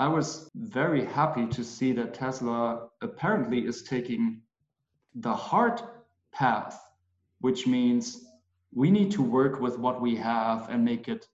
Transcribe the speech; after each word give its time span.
I 0.00 0.06
was 0.06 0.48
very 0.54 1.04
happy 1.04 1.46
to 1.46 1.64
see 1.64 1.92
that 1.92 2.14
Tesla 2.14 2.88
apparently 3.02 3.66
is 3.66 3.82
taking 3.82 4.42
the 5.16 5.34
hard 5.34 5.80
path, 6.32 6.80
which 7.40 7.66
means 7.66 8.24
we 8.72 8.92
need 8.92 9.10
to 9.12 9.22
work 9.22 9.60
with 9.60 9.76
what 9.76 10.00
we 10.00 10.14
have 10.14 10.68
and 10.70 10.84
make 10.84 11.08
it 11.08 11.26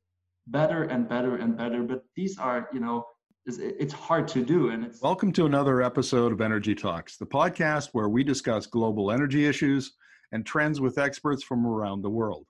better 0.46 0.85
and 0.85 1.06
better 1.06 1.37
and 1.37 1.58
better. 1.58 1.82
But 1.82 2.04
these 2.16 2.38
are, 2.38 2.71
you 2.72 2.80
know, 2.80 3.04
it's 3.46 3.92
hard 3.92 4.27
to 4.27 4.42
do 4.42 4.71
and 4.71 4.87
it's 4.87 5.03
welcome 5.03 5.31
to 5.31 5.44
another 5.44 5.83
episode 5.83 6.33
of 6.33 6.40
energy 6.40 6.74
talks 6.74 7.19
the 7.19 7.26
podcast 7.26 7.90
where 7.92 8.08
we 8.08 8.24
discuss 8.24 8.67
global 8.67 9.10
energy 9.10 9.44
issues 9.44 9.92
and 10.33 10.46
trends 10.46 10.81
with 10.81 10.96
experts 10.96 11.42
from 11.42 11.67
around 11.67 12.01
the 12.01 12.08
world 12.08 12.46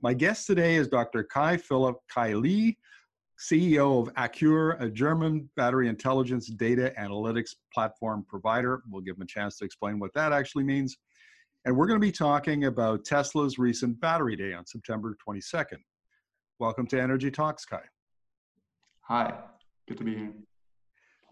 my 0.00 0.14
guest 0.14 0.46
today 0.46 0.76
is 0.76 0.88
dr 0.88 1.24
kai 1.24 1.58
philip 1.58 1.98
kai 2.08 2.32
li 2.32 2.78
ceo 3.40 4.02
of 4.02 4.12
accure 4.16 4.72
a 4.80 4.90
german 4.90 5.48
battery 5.56 5.88
intelligence 5.88 6.48
data 6.48 6.92
analytics 6.98 7.54
platform 7.72 8.24
provider 8.28 8.82
we'll 8.90 9.02
give 9.02 9.16
him 9.16 9.22
a 9.22 9.26
chance 9.26 9.56
to 9.56 9.64
explain 9.64 9.98
what 9.98 10.12
that 10.14 10.32
actually 10.32 10.64
means 10.64 10.98
and 11.64 11.76
we're 11.76 11.86
going 11.86 12.00
to 12.00 12.06
be 12.06 12.12
talking 12.12 12.64
about 12.64 13.04
tesla's 13.04 13.58
recent 13.58 13.98
battery 14.00 14.36
day 14.36 14.52
on 14.52 14.66
september 14.66 15.16
22nd 15.26 15.78
welcome 16.58 16.86
to 16.86 17.00
energy 17.00 17.30
talks 17.30 17.64
kai 17.64 17.82
hi 19.00 19.32
Good 19.90 19.98
to 19.98 20.04
be 20.04 20.14
here. 20.14 20.32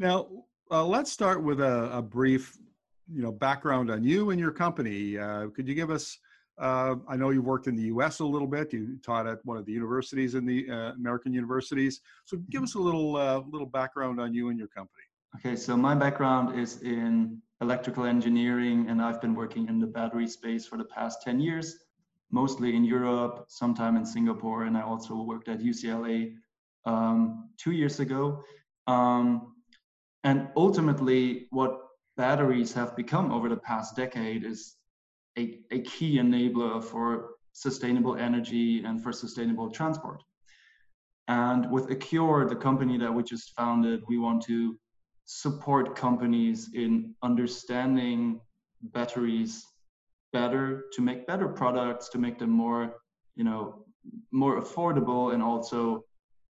Now, 0.01 0.27
uh, 0.69 0.85
let's 0.85 1.13
start 1.13 1.45
with 1.45 1.61
a, 1.61 1.97
a, 1.97 2.03
brief, 2.03 2.59
you 3.09 3.23
know, 3.23 3.31
background 3.31 3.89
on 3.89 4.03
you 4.03 4.31
and 4.31 4.41
your 4.41 4.51
company. 4.51 5.17
Uh, 5.17 5.47
could 5.55 5.69
you 5.69 5.77
give 5.77 5.89
us? 5.89 6.19
Uh, 6.59 6.97
I 7.07 7.17
know 7.17 7.31
you 7.31 7.43
worked 7.43 7.69
in 7.69 7.77
the 7.77 7.85
U.S. 7.85 8.19
a 8.19 8.25
little 8.25 8.49
bit. 8.49 8.73
You 8.73 8.99
taught 9.03 9.27
at 9.27 9.39
one 9.45 9.57
of 9.57 9.65
the 9.65 9.73
universities 9.73 10.35
in 10.35 10.45
the 10.45 10.69
uh, 10.69 10.93
American 10.93 11.33
universities. 11.33 12.01
So, 12.25 12.39
give 12.51 12.63
us 12.63 12.75
a 12.75 12.79
little 12.79 13.17
uh, 13.17 13.41
little 13.49 13.67
background 13.67 14.21
on 14.21 14.35
you 14.35 14.49
and 14.49 14.59
your 14.59 14.69
company. 14.69 15.05
Okay, 15.37 15.57
so 15.57 15.77
my 15.77 15.95
background 15.95 16.59
is 16.59 16.83
in 16.83 17.41
electrical 17.61 18.05
engineering, 18.05 18.87
and 18.89 19.01
I've 19.01 19.21
been 19.21 19.35
working 19.35 19.69
in 19.69 19.79
the 19.79 19.87
battery 19.87 20.27
space 20.27 20.67
for 20.67 20.79
the 20.79 20.85
past 20.85 21.23
ten 21.23 21.39
years, 21.39 21.77
mostly 22.31 22.75
in 22.75 22.85
Europe, 22.85 23.45
sometime 23.49 23.97
in 23.97 24.05
Singapore, 24.05 24.65
and 24.65 24.77
I 24.77 24.83
also 24.83 25.23
worked 25.23 25.49
at 25.49 25.61
UCLA 25.61 26.35
um, 26.87 27.51
two 27.57 27.73
years 27.73 28.01
ago. 28.01 28.43
Um, 28.89 29.55
and 30.25 30.49
ultimately, 30.57 31.47
what 31.51 31.79
batteries 32.17 32.73
have 32.73 32.97
become 32.97 33.31
over 33.31 33.49
the 33.49 33.57
past 33.57 33.95
decade 33.95 34.45
is 34.45 34.78
a, 35.37 35.59
a 35.71 35.81
key 35.81 36.19
enabler 36.19 36.83
for 36.83 37.31
sustainable 37.53 38.17
energy 38.17 38.85
and 38.85 39.03
for 39.03 39.13
sustainable 39.13 39.71
transport. 39.71 40.23
And 41.27 41.71
with 41.71 41.91
Accure, 41.91 42.49
the 42.49 42.57
company 42.57 42.97
that 42.99 43.13
we 43.13 43.23
just 43.23 43.55
founded, 43.55 44.03
we 44.09 44.19
want 44.19 44.43
to 44.45 44.79
support 45.27 45.95
companies 45.95 46.71
in 46.73 47.15
understanding 47.23 48.41
batteries 48.83 49.63
better 50.33 50.85
to 50.93 51.03
make 51.03 51.27
better 51.27 51.49
products 51.49 52.09
to 52.11 52.19
make 52.19 52.39
them 52.39 52.51
more 52.51 52.95
you 53.37 53.45
know 53.45 53.85
more 54.33 54.61
affordable 54.61 55.35
and 55.35 55.43
also 55.43 56.03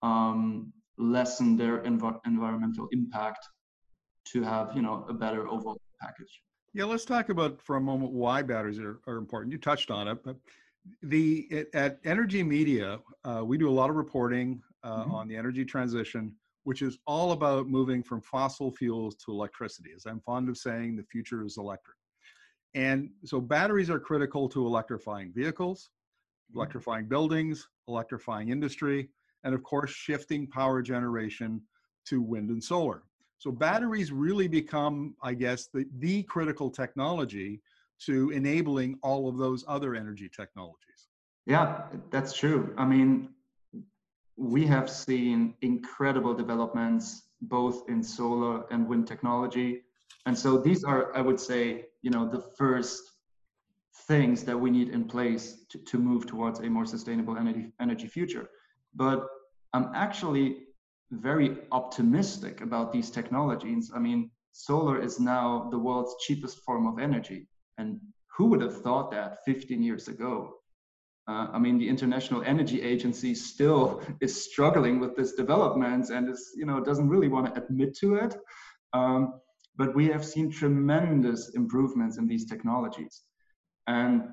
um, 0.04 0.72
lessen 0.98 1.58
their 1.58 1.80
env- 1.84 2.20
environmental 2.26 2.88
impact 2.92 3.46
to 4.26 4.42
have 4.42 4.76
you 4.76 4.82
know 4.82 5.06
a 5.10 5.14
better 5.14 5.48
overall 5.48 5.80
package 6.00 6.42
yeah 6.74 6.86
let's 6.86 7.06
talk 7.06 7.30
about 7.30 7.62
for 7.62 7.76
a 7.76 7.82
moment 7.82 8.12
why 8.12 8.42
batteries 8.42 8.80
are, 8.80 9.00
are 9.08 9.18
important 9.18 9.52
you 9.52 9.58
touched 9.58 9.92
on 9.92 10.08
it 10.08 10.18
but 10.24 10.36
the 11.04 11.48
it, 11.52 11.70
at 11.74 12.00
energy 12.06 12.44
media 12.44 13.00
uh, 13.24 13.42
we 13.44 13.58
do 13.58 13.70
a 13.70 13.72
lot 13.72 13.90
of 13.90 13.96
reporting 13.96 14.62
uh, 14.84 15.02
mm-hmm. 15.02 15.12
on 15.12 15.28
the 15.28 15.36
energy 15.36 15.66
transition 15.66 16.36
which 16.64 16.82
is 16.82 17.00
all 17.08 17.32
about 17.32 17.68
moving 17.68 18.04
from 18.04 18.22
fossil 18.22 18.72
fuels 18.72 19.16
to 19.16 19.32
electricity 19.32 19.92
as 19.96 20.06
i'm 20.06 20.20
fond 20.22 20.50
of 20.50 20.58
saying 20.58 20.96
the 20.96 21.04
future 21.04 21.44
is 21.46 21.58
electric 21.58 21.98
and 22.74 23.10
so 23.26 23.40
batteries 23.42 23.90
are 23.90 24.00
critical 24.00 24.48
to 24.48 24.66
electrifying 24.66 25.32
vehicles 25.34 25.90
mm-hmm. 26.50 26.60
electrifying 26.60 27.06
buildings 27.06 27.68
electrifying 27.88 28.50
industry 28.50 29.10
and 29.44 29.56
of 29.56 29.64
course, 29.64 29.92
shifting 29.92 30.48
power 30.48 30.82
generation 30.82 31.62
to 32.08 32.22
wind 32.22 32.50
and 32.50 32.64
solar. 32.64 33.04
So 33.42 33.52
batteries 33.52 34.12
really 34.12 34.48
become, 34.48 35.16
I 35.24 35.34
guess, 35.34 35.66
the, 35.66 35.88
the 35.98 36.22
critical 36.22 36.70
technology 36.70 37.60
to 38.06 38.30
enabling 38.30 39.00
all 39.02 39.28
of 39.28 39.40
those 39.40 39.66
other 39.68 39.96
energy 39.96 40.30
technologies. 40.30 41.08
Yeah, 41.48 41.86
that's 42.12 42.34
true. 42.34 42.72
I 42.78 42.86
mean, 42.86 43.30
we 44.38 44.68
have 44.68 44.92
seen 44.92 45.56
incredible 45.64 46.36
developments 46.36 47.30
both 47.42 47.90
in 47.90 48.04
solar 48.04 48.72
and 48.72 48.88
wind 48.88 49.08
technology. 49.08 49.86
And 50.28 50.38
so 50.38 50.60
these 50.60 50.84
are, 50.84 51.12
I 51.18 51.22
would 51.22 51.40
say, 51.40 51.86
you 52.04 52.12
know, 52.12 52.30
the 52.30 52.44
first 52.60 53.02
things 54.08 54.44
that 54.44 54.60
we 54.60 54.70
need 54.70 54.90
in 54.90 55.06
place 55.06 55.66
to, 55.70 55.80
to 55.80 55.98
move 55.98 56.28
towards 56.28 56.60
a 56.60 56.70
more 56.70 56.86
sustainable 56.86 57.38
energy, 57.38 57.74
energy 57.80 58.06
future. 58.06 58.52
But 58.94 59.26
I'm 59.74 59.90
actually 59.96 60.58
very 61.12 61.58
optimistic 61.72 62.62
about 62.62 62.92
these 62.92 63.10
technologies. 63.10 63.92
I 63.94 64.00
mean, 64.00 64.32
solar 64.54 65.02
is 65.02 65.20
now 65.20 65.68
the 65.70 65.78
world's 65.78 66.16
cheapest 66.22 66.60
form 66.60 66.88
of 66.88 67.00
energy. 67.00 67.48
And 67.78 68.00
who 68.38 68.46
would 68.48 68.62
have 68.62 68.82
thought 68.82 69.12
that 69.12 69.40
15 69.46 69.84
years 69.84 70.08
ago? 70.08 70.56
Uh, 71.28 71.48
I 71.52 71.60
mean, 71.60 71.78
the 71.78 71.88
International 71.88 72.42
Energy 72.44 72.82
Agency 72.82 73.36
still 73.36 74.02
is 74.22 74.44
struggling 74.50 75.00
with 75.00 75.16
this 75.16 75.34
development 75.34 76.10
and 76.10 76.30
is, 76.30 76.52
you 76.56 76.66
know, 76.66 76.80
doesn't 76.80 77.10
really 77.10 77.28
want 77.28 77.54
to 77.54 77.62
admit 77.62 77.96
to 77.98 78.16
it. 78.16 78.36
Um, 78.94 79.40
but 79.76 79.96
we 79.96 80.08
have 80.08 80.26
seen 80.26 80.52
tremendous 80.52 81.50
improvements 81.56 82.18
in 82.18 82.28
these 82.28 82.46
technologies. 82.46 83.22
And 83.88 84.24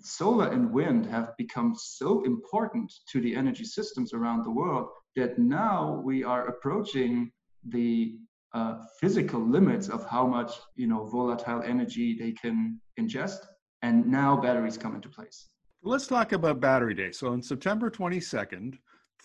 solar 0.00 0.48
and 0.48 0.72
wind 0.72 1.06
have 1.06 1.36
become 1.36 1.74
so 1.76 2.24
important 2.24 2.92
to 3.10 3.20
the 3.20 3.34
energy 3.34 3.64
systems 3.64 4.12
around 4.12 4.44
the 4.44 4.50
world 4.50 4.88
that 5.16 5.38
now 5.38 6.00
we 6.04 6.24
are 6.24 6.48
approaching 6.48 7.30
the 7.68 8.16
uh, 8.54 8.78
physical 9.00 9.40
limits 9.40 9.88
of 9.88 10.04
how 10.06 10.26
much 10.26 10.52
you 10.76 10.86
know 10.86 11.06
volatile 11.06 11.62
energy 11.62 12.16
they 12.18 12.32
can 12.32 12.80
ingest 13.00 13.38
and 13.82 14.06
now 14.06 14.36
batteries 14.36 14.76
come 14.76 14.94
into 14.94 15.08
place. 15.08 15.48
Let's 15.82 16.06
talk 16.06 16.32
about 16.32 16.60
battery 16.60 16.94
day 16.94 17.12
so 17.12 17.32
on 17.32 17.42
september 17.42 17.90
22nd 17.90 18.74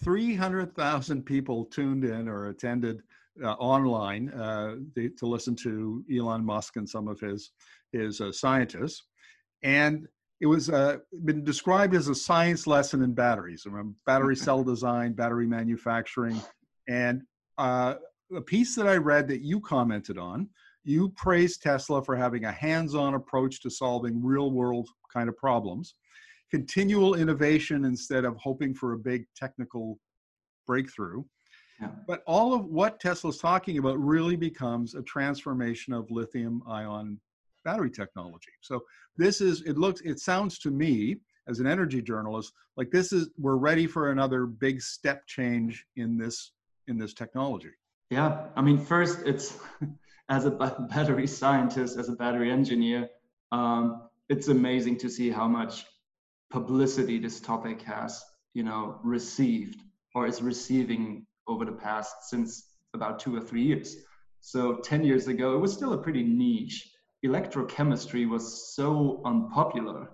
300000 0.03 1.24
people 1.24 1.66
tuned 1.66 2.03
in 2.03 2.28
or 2.28 2.47
attended 2.47 3.02
uh, 3.44 3.53
online 3.53 4.30
uh, 4.30 4.76
to 4.96 5.26
listen 5.26 5.56
to 5.56 6.03
elon 6.16 6.44
musk 6.44 6.76
and 6.78 6.90
some 6.90 7.08
of 7.08 7.20
his 7.20 7.52
his 7.92 8.22
uh, 8.22 8.31
scientists. 8.31 9.03
And 9.64 10.08
it 10.40 10.46
was 10.46 10.70
uh, 10.70 10.98
been 11.25 11.44
described 11.44 11.96
as 11.96 12.08
a 12.08 12.16
science 12.16 12.68
lesson 12.68 13.02
in 13.02 13.14
batteries, 13.14 13.66
Remember, 13.66 13.96
battery 14.06 14.36
cell 14.36 14.64
design, 14.64 15.14
battery 15.14 15.48
manufacturing, 15.48 16.40
and 16.88 17.24
uh, 17.58 17.96
a 18.36 18.42
piece 18.42 18.76
that 18.76 18.88
I 18.88 18.97
read 18.97 19.28
that 19.30 19.42
you 19.42 19.59
commented 19.59 20.18
on. 20.18 20.50
You 20.84 21.09
praised 21.09 21.64
Tesla 21.64 22.03
for 22.03 22.16
having 22.16 22.46
a 22.46 22.52
hands-on 22.52 23.16
approach 23.16 23.62
to 23.62 23.70
solving 23.70 24.24
real-world 24.24 24.88
kind 25.12 25.28
of 25.28 25.36
problems, 25.38 25.96
continual 26.52 27.16
innovation 27.16 27.84
instead 27.84 28.24
of 28.24 28.38
hoping 28.38 28.74
for 28.74 28.94
a 28.94 28.97
big 28.97 29.26
technical 29.36 30.00
breakthrough. 30.66 31.24
Yeah. 31.81 31.90
But 32.08 32.24
all 32.26 32.53
of 32.53 32.66
what 32.66 33.00
Tesla's 33.00 33.38
talking 33.38 33.78
about 33.80 34.00
really 34.00 34.36
becomes 34.36 34.96
a 34.96 35.02
transformation 35.03 35.94
of 35.94 36.09
lithium 36.09 36.64
ion 36.68 37.20
battery 37.67 37.91
technology. 37.91 38.53
So 38.61 38.79
this 39.17 39.41
is, 39.41 39.61
it 39.63 39.78
looks, 39.78 40.00
it 40.01 40.19
sounds 40.19 40.57
to 40.59 40.72
me 40.72 41.17
as 41.50 41.59
an 41.59 41.67
energy 41.67 42.01
journalist, 42.01 42.53
like 42.78 42.91
this 42.91 43.11
is, 43.11 43.29
we're 43.38 43.57
ready 43.57 43.85
for 43.85 44.11
another 44.11 44.45
big 44.45 44.81
step 44.81 45.28
change 45.28 45.85
in 45.97 46.17
this, 46.17 46.53
in 46.88 46.97
this 46.97 47.13
technology. 47.13 47.72
Yeah, 48.09 48.45
I 48.55 48.61
mean, 48.61 48.78
first 48.78 49.19
it's, 49.25 49.58
as 50.29 50.46
a 50.46 50.52
battery 50.52 51.28
scientist, 51.28 51.97
as 51.97 52.08
a 52.08 52.14
battery 52.14 52.49
engineer, 52.49 53.09
um, 53.52 54.03
it's 54.29 54.47
amazing 54.47 54.97
to 54.99 55.09
see 55.09 55.29
how 55.29 55.47
much 55.49 55.85
publicity 56.49 57.20
this 57.20 57.41
topic 57.41 57.81
has, 57.81 58.23
you 58.53 58.63
know, 58.63 58.99
received 59.03 59.81
or 60.16 60.25
is 60.25 60.41
receiving 60.41 61.25
over 61.49 61.66
the 61.66 61.73
past 61.73 62.29
since 62.29 62.63
about 62.93 63.20
two 63.20 63.35
or 63.35 63.41
three 63.41 63.63
years. 63.63 63.97
So 64.40 64.78
10 64.78 65.03
years 65.03 65.28
ago, 65.28 65.55
it 65.55 65.59
was 65.59 65.73
still 65.73 65.91
a 65.91 65.97
pretty 65.97 66.23
niche 66.23 66.93
electrochemistry 67.25 68.28
was 68.29 68.75
so 68.75 69.22
unpopular 69.25 70.09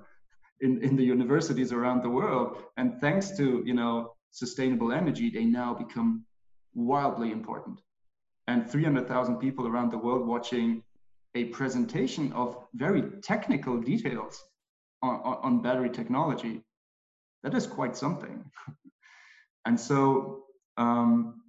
in, 0.61 0.81
in 0.83 0.95
the 0.95 1.03
universities 1.03 1.71
around 1.71 2.01
the 2.01 2.09
world. 2.09 2.63
And 2.77 2.99
thanks 3.01 3.35
to, 3.37 3.63
you 3.65 3.73
know, 3.73 4.13
sustainable 4.31 4.91
energy, 4.91 5.29
they 5.29 5.45
now 5.45 5.73
become 5.73 6.25
wildly 6.73 7.31
important. 7.31 7.79
And 8.47 8.69
300,000 8.69 9.37
people 9.37 9.67
around 9.67 9.91
the 9.91 9.97
world 9.97 10.27
watching 10.27 10.83
a 11.35 11.45
presentation 11.45 12.31
of 12.33 12.57
very 12.73 13.03
technical 13.21 13.79
details 13.79 14.41
on, 15.01 15.15
on, 15.23 15.37
on 15.43 15.61
battery 15.61 15.89
technology, 15.89 16.61
that 17.43 17.53
is 17.53 17.67
quite 17.67 17.95
something. 17.97 18.43
and 19.65 19.79
so 19.79 20.43
um, 20.77 21.41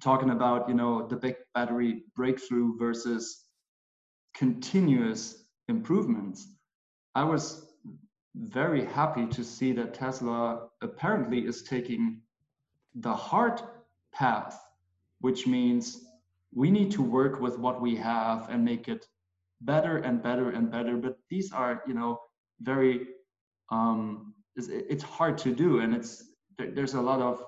talking 0.00 0.30
about 0.30 0.68
you 0.68 0.74
know 0.74 1.06
the 1.08 1.16
big 1.16 1.36
battery 1.54 2.04
breakthrough 2.14 2.76
versus 2.78 3.44
continuous 4.38 5.44
improvements, 5.66 6.46
I 7.16 7.24
was 7.24 7.72
very 8.36 8.84
happy 8.84 9.26
to 9.26 9.42
see 9.42 9.72
that 9.72 9.94
Tesla 9.94 10.68
apparently 10.80 11.40
is 11.40 11.62
taking 11.64 12.20
the 12.94 13.12
hard 13.12 13.60
path, 14.14 14.56
which 15.20 15.46
means 15.46 16.04
we 16.54 16.70
need 16.70 16.92
to 16.92 17.02
work 17.02 17.40
with 17.40 17.58
what 17.58 17.82
we 17.82 17.96
have 17.96 18.48
and 18.48 18.64
make 18.64 18.86
it 18.86 19.06
better 19.62 19.98
and 19.98 20.22
better 20.22 20.50
and 20.50 20.70
better. 20.70 20.96
But 20.96 21.18
these 21.28 21.52
are, 21.52 21.82
you 21.88 21.94
know, 21.94 22.20
very 22.60 23.08
um, 23.70 24.34
it's, 24.56 25.02
hard 25.02 25.36
to 25.38 25.54
do, 25.54 25.80
and 25.80 25.94
it's 25.94 26.24
there's 26.58 26.94
a 26.94 27.00
lot 27.00 27.20
of 27.20 27.42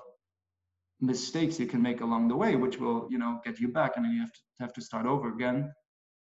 mistakes 0.99 1.59
you 1.59 1.65
can 1.65 1.81
make 1.81 2.01
along 2.01 2.27
the 2.27 2.35
way, 2.35 2.55
which 2.55 2.79
will, 2.79 3.07
you 3.09 3.17
know, 3.17 3.41
get 3.43 3.59
you 3.59 3.69
back, 3.69 3.93
and 3.95 4.05
then 4.05 4.13
you 4.13 4.21
have 4.21 4.31
to 4.33 4.39
have 4.59 4.73
to 4.73 4.81
start 4.81 5.05
over 5.05 5.33
again. 5.33 5.71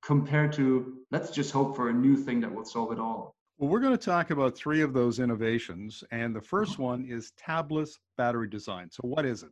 Compared 0.04 0.52
to 0.52 0.98
let's 1.10 1.30
just 1.30 1.50
hope 1.50 1.74
for 1.74 1.88
a 1.88 1.92
new 1.92 2.16
thing 2.16 2.40
that 2.40 2.54
will 2.54 2.64
solve 2.64 2.92
it 2.92 2.98
all. 2.98 3.34
Well, 3.56 3.70
we're 3.70 3.80
going 3.80 3.96
to 3.96 4.04
talk 4.04 4.30
about 4.30 4.56
three 4.56 4.82
of 4.82 4.92
those 4.92 5.18
innovations, 5.18 6.04
and 6.10 6.34
the 6.34 6.40
first 6.40 6.78
one 6.78 7.06
is 7.08 7.32
tabless 7.40 7.98
battery 8.18 8.48
design. 8.48 8.90
So, 8.90 9.00
what 9.04 9.24
is 9.24 9.42
it? 9.42 9.50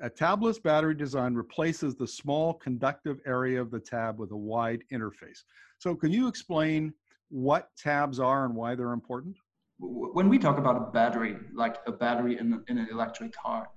A 0.00 0.08
tabless 0.08 0.62
battery 0.62 0.94
design 0.94 1.34
replaces 1.34 1.94
the 1.94 2.06
small 2.06 2.54
conductive 2.54 3.20
area 3.26 3.60
of 3.60 3.70
the 3.70 3.80
tab 3.80 4.18
with 4.18 4.30
a 4.30 4.36
wide 4.36 4.82
interface. 4.92 5.42
So, 5.78 5.94
can 5.94 6.10
you 6.10 6.28
explain 6.28 6.94
what 7.28 7.68
tabs 7.76 8.18
are 8.18 8.46
and 8.46 8.54
why 8.54 8.74
they're 8.74 8.92
important? 8.92 9.36
When 9.78 10.28
we 10.28 10.38
talk 10.38 10.56
about 10.56 10.76
a 10.76 10.90
battery, 10.92 11.36
like 11.52 11.78
a 11.86 11.92
battery 11.92 12.38
in, 12.38 12.62
in 12.68 12.78
an 12.78 12.88
electric 12.90 13.32
car, 13.32 13.68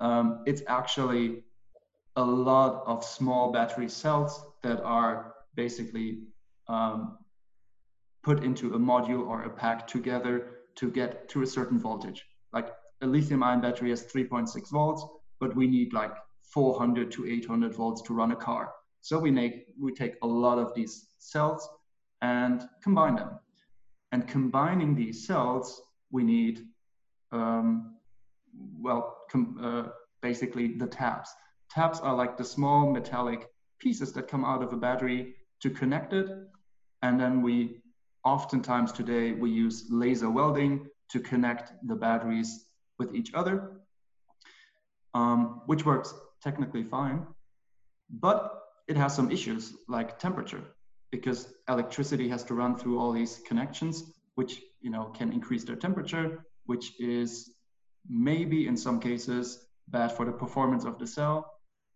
um, 0.00 0.44
it's 0.46 0.62
actually 0.68 1.42
a 2.16 2.24
lot 2.24 2.84
of 2.86 3.02
small 3.02 3.50
battery 3.50 3.88
cells 3.88 4.44
that 4.62 4.80
are 4.82 5.33
basically 5.54 6.22
um, 6.68 7.18
put 8.22 8.42
into 8.42 8.74
a 8.74 8.78
module 8.78 9.26
or 9.26 9.42
a 9.42 9.50
pack 9.50 9.86
together 9.86 10.50
to 10.76 10.90
get 10.90 11.28
to 11.28 11.42
a 11.42 11.46
certain 11.46 11.78
voltage. 11.78 12.24
Like 12.52 12.70
a 13.02 13.06
lithium 13.06 13.42
ion 13.42 13.60
battery 13.60 13.90
has 13.90 14.04
3.6 14.06 14.70
volts, 14.70 15.04
but 15.40 15.54
we 15.54 15.66
need 15.66 15.92
like 15.92 16.12
400 16.52 17.10
to 17.12 17.26
800 17.26 17.74
volts 17.74 18.02
to 18.02 18.14
run 18.14 18.32
a 18.32 18.36
car. 18.36 18.72
So 19.00 19.18
we 19.18 19.30
make 19.30 19.66
we 19.78 19.92
take 19.92 20.14
a 20.22 20.26
lot 20.26 20.58
of 20.58 20.74
these 20.74 21.08
cells 21.18 21.68
and 22.22 22.62
combine 22.82 23.16
them. 23.16 23.38
And 24.12 24.26
combining 24.26 24.94
these 24.94 25.26
cells, 25.26 25.82
we 26.10 26.22
need 26.22 26.66
um, 27.32 27.96
well 28.80 29.18
uh, 29.60 29.88
basically 30.22 30.78
the 30.78 30.86
tabs. 30.86 31.28
Tabs 31.70 32.00
are 32.00 32.14
like 32.14 32.36
the 32.36 32.44
small 32.44 32.90
metallic 32.90 33.46
pieces 33.78 34.12
that 34.12 34.28
come 34.28 34.44
out 34.44 34.62
of 34.62 34.72
a 34.72 34.76
battery 34.76 35.34
to 35.64 35.70
connect 35.70 36.12
it, 36.12 36.28
and 37.00 37.18
then 37.18 37.40
we 37.40 37.80
oftentimes 38.22 38.92
today 38.92 39.32
we 39.32 39.50
use 39.50 39.86
laser 39.88 40.28
welding 40.28 40.86
to 41.08 41.18
connect 41.20 41.72
the 41.88 41.94
batteries 41.94 42.66
with 42.98 43.14
each 43.14 43.32
other, 43.32 43.80
um, 45.14 45.62
which 45.64 45.86
works 45.86 46.12
technically 46.42 46.82
fine, 46.82 47.26
but 48.10 48.60
it 48.88 48.96
has 48.98 49.16
some 49.16 49.30
issues 49.30 49.72
like 49.88 50.18
temperature 50.18 50.62
because 51.10 51.54
electricity 51.70 52.28
has 52.28 52.44
to 52.44 52.52
run 52.52 52.76
through 52.76 52.98
all 52.98 53.12
these 53.12 53.40
connections, 53.48 54.04
which 54.34 54.60
you 54.82 54.90
know 54.90 55.06
can 55.18 55.32
increase 55.32 55.64
their 55.64 55.76
temperature, 55.86 56.44
which 56.66 56.92
is 57.00 57.54
maybe 58.06 58.66
in 58.66 58.76
some 58.76 59.00
cases 59.00 59.64
bad 59.88 60.12
for 60.12 60.26
the 60.26 60.32
performance 60.44 60.84
of 60.84 60.98
the 60.98 61.06
cell. 61.06 61.50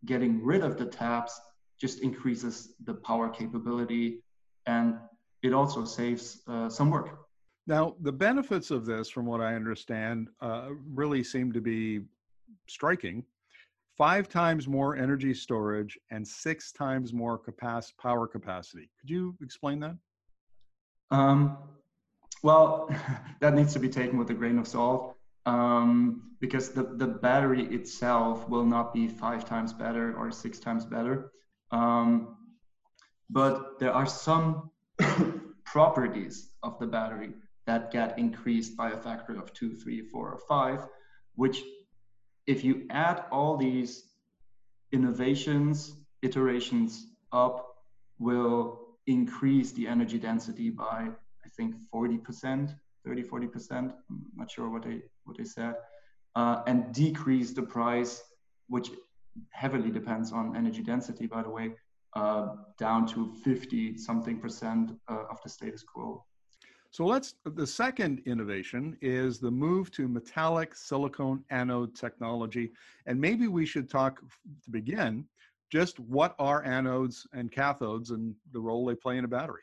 Getting 0.07 0.43
rid 0.43 0.63
of 0.63 0.79
the 0.79 0.87
tabs 0.87 1.39
just 1.81 2.01
increases 2.01 2.75
the 2.85 2.95
power 2.95 3.29
capability 3.29 4.23
and 4.67 4.97
it 5.43 5.53
also 5.53 5.85
saves 5.85 6.43
uh, 6.49 6.69
some 6.69 6.91
work. 6.91 7.19
Now, 7.67 7.95
the 8.01 8.13
benefits 8.13 8.71
of 8.71 8.87
this, 8.87 9.09
from 9.11 9.27
what 9.27 9.41
I 9.41 9.55
understand, 9.55 10.29
uh, 10.41 10.71
really 10.95 11.23
seem 11.23 11.53
to 11.53 11.61
be 11.61 12.01
striking. 12.67 13.25
Five 13.97 14.29
times 14.29 14.67
more 14.67 14.97
energy 14.97 15.35
storage 15.35 15.99
and 16.11 16.27
six 16.27 16.73
times 16.73 17.13
more 17.13 17.39
capac- 17.39 17.97
power 17.99 18.27
capacity. 18.27 18.89
Could 19.01 19.11
you 19.11 19.37
explain 19.43 19.81
that? 19.81 19.97
Um, 21.11 21.59
well, 22.43 22.91
that 23.41 23.55
needs 23.55 23.73
to 23.75 23.79
be 23.79 23.89
taken 23.89 24.19
with 24.19 24.31
a 24.31 24.35
grain 24.35 24.59
of 24.59 24.67
salt 24.67 25.17
um, 25.47 26.33
because 26.41 26.71
the, 26.71 26.85
the 26.85 27.07
battery 27.07 27.65
itself 27.67 28.49
will 28.49 28.65
not 28.65 28.95
be 28.95 29.09
five 29.09 29.45
times 29.45 29.73
better 29.73 30.17
or 30.17 30.31
six 30.31 30.59
times 30.59 30.85
better. 30.85 31.33
Um, 31.71 32.37
but 33.31 33.79
there 33.79 33.93
are 33.93 34.07
some 34.07 34.71
properties 35.65 36.51
of 36.63 36.79
the 36.79 36.87
battery 36.87 37.33
that 37.67 37.91
get 37.91 38.19
increased 38.19 38.77
by 38.77 38.91
a 38.91 38.97
factor 38.97 39.39
of 39.39 39.53
two, 39.53 39.75
three, 39.75 40.01
four, 40.03 40.33
or 40.33 40.41
five, 40.49 40.87
which 41.35 41.63
if 42.47 42.65
you 42.65 42.87
add 42.91 43.25
all 43.31 43.59
these 43.59 44.05
innovations, 44.93 45.95
iterations 46.23 47.07
up, 47.31 47.67
will 48.19 48.97
increase 49.07 49.73
the 49.73 49.87
energy 49.87 50.19
density 50.19 50.71
by, 50.71 51.09
I 51.45 51.49
think, 51.57 51.75
40%, 51.95 52.75
30, 53.05 53.23
40%. 53.23 53.71
I'm 53.73 53.95
not 54.35 54.51
sure 54.51 54.71
what 54.71 54.85
they, 54.85 55.03
what 55.25 55.37
they 55.37 55.45
said. 55.45 55.75
Uh, 56.35 56.63
and 56.67 56.93
decrease 56.95 57.53
the 57.53 57.63
price, 57.63 58.23
which 58.69 58.91
heavily 59.51 59.91
depends 59.91 60.33
on 60.33 60.57
energy 60.57 60.83
density, 60.83 61.27
by 61.27 61.43
the 61.43 61.51
way, 61.51 61.73
uh, 62.15 62.49
down 62.79 63.07
to 63.07 63.35
50 63.45 63.97
something 63.97 64.39
percent 64.41 64.93
uh, 65.09 65.25
of 65.31 65.41
the 65.43 65.49
status 65.49 65.83
quo. 65.83 66.25
So 66.91 67.05
let's, 67.05 67.35
the 67.45 67.67
second 67.67 68.23
innovation 68.25 68.97
is 69.03 69.39
the 69.39 69.51
move 69.51 69.91
to 69.93 70.09
metallic 70.09 70.75
silicon 70.75 71.45
anode 71.51 71.95
technology. 71.95 72.73
And 73.07 73.21
maybe 73.21 73.47
we 73.47 73.67
should 73.67 73.91
talk 73.91 74.21
to 74.65 74.71
begin 74.71 75.27
just 75.71 76.01
what 76.01 76.35
are 76.39 76.65
anodes 76.65 77.27
and 77.35 77.53
cathodes 77.53 78.11
and 78.11 78.35
the 78.53 78.61
role 78.61 78.87
they 78.87 78.95
play 78.95 79.19
in 79.19 79.25
a 79.25 79.29
battery. 79.29 79.63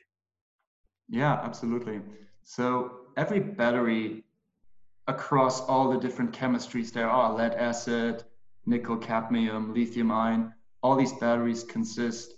Yeah, 1.10 1.34
absolutely. 1.34 2.02
So 2.44 2.92
every 3.18 3.40
battery 3.40 4.24
across 5.08 5.62
all 5.62 5.92
the 5.92 6.00
different 6.00 6.32
chemistries 6.32 6.92
there 6.92 7.10
are 7.10 7.34
lead 7.34 7.56
acid, 7.56 8.24
nickel 8.66 8.98
cadmium, 8.98 9.74
lithium 9.74 10.12
ion, 10.12 10.54
all 10.82 10.96
these 10.96 11.14
batteries 11.14 11.64
consist 11.64 12.34